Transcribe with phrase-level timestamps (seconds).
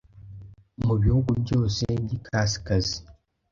[0.85, 2.97] mu bihugu byose by’ikasikazi,